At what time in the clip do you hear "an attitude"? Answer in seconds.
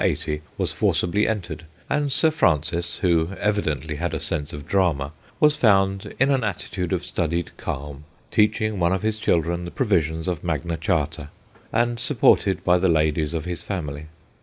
6.31-6.91